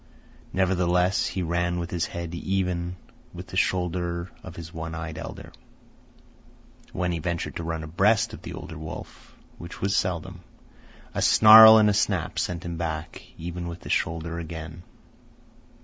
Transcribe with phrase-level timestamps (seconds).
[0.51, 2.95] Nevertheless, he ran with his head even
[3.35, 5.51] with the shoulder of his one eyed elder.
[6.91, 10.41] When he ventured to run abreast of the older wolf (which was seldom),
[11.13, 14.81] a snarl and a snap sent him back even with the shoulder again.